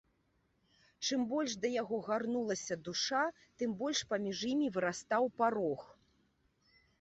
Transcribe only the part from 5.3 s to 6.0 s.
парог.